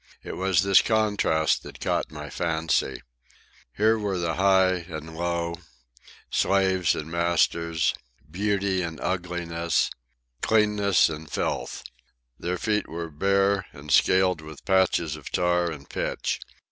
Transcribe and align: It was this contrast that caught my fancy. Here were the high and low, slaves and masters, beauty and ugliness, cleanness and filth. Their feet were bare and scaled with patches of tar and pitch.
It 0.23 0.35
was 0.35 0.63
this 0.63 0.81
contrast 0.81 1.61
that 1.61 1.79
caught 1.79 2.09
my 2.11 2.31
fancy. 2.31 3.03
Here 3.77 3.99
were 3.99 4.17
the 4.17 4.33
high 4.33 4.77
and 4.89 5.15
low, 5.15 5.59
slaves 6.31 6.95
and 6.95 7.11
masters, 7.11 7.93
beauty 8.27 8.81
and 8.81 8.99
ugliness, 8.99 9.91
cleanness 10.41 11.07
and 11.07 11.29
filth. 11.29 11.83
Their 12.39 12.57
feet 12.57 12.87
were 12.87 13.11
bare 13.11 13.67
and 13.73 13.91
scaled 13.91 14.41
with 14.41 14.65
patches 14.65 15.15
of 15.15 15.29
tar 15.31 15.69
and 15.69 15.87
pitch. 15.87 16.39